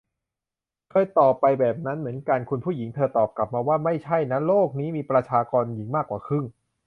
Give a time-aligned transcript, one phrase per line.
[0.91, 6.45] เคยตอบไปแบบนั้นเหมือนกัน คุณผู้หญิงเธอตอบกลับมาว่า ไม่ใช่นะ โลกนี้มีประชากรหญิงมากกว่าครึ่ง!